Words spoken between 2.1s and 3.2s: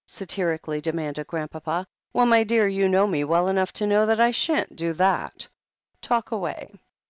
"Well, my dear, you know